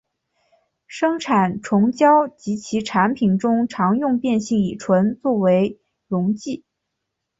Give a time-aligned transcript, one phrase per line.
[0.87, 6.65] 生产虫胶及其产品中常用变性乙醇作为溶剂。